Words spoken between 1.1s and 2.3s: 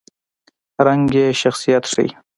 یې شخصیت ښيي.